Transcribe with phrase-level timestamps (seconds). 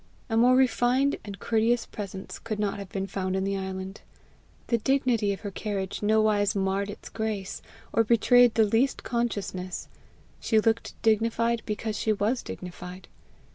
[0.31, 4.01] A more refined and courteous presence could not have been found in the island.
[4.65, 7.61] The dignity of her carriage nowise marred its grace,
[7.93, 9.89] or betrayed the least consciousness;
[10.39, 13.09] she looked dignified because she was dignified.